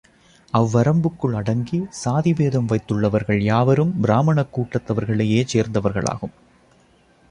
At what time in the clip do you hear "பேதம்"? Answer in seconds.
2.33-2.67